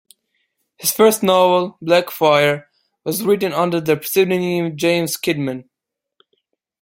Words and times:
His 0.79 0.91
first 0.91 1.21
novel, 1.21 1.77
"Black 1.79 2.09
Fire," 2.09 2.71
was 3.03 3.23
written 3.23 3.53
under 3.53 3.79
the 3.79 4.01
pseudonym 4.01 4.75
James 4.75 5.15
Kidman. 5.15 5.65